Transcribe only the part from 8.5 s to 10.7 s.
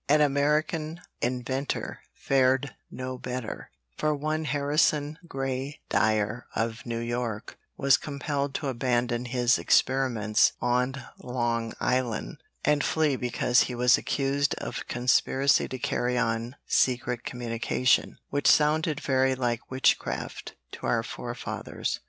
to abandon his experiments